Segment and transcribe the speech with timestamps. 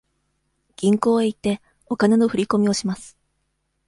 [0.77, 3.15] 銀行へ行って、お金の振り込みをします。